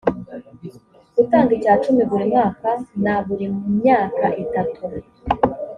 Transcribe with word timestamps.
gutanga 1.15 1.51
icya 1.57 1.73
cumi 1.83 2.01
buri 2.09 2.25
mwaka 2.31 2.69
na 3.03 3.15
buri 3.25 3.45
myaka 3.79 4.25
itatu 4.43 4.81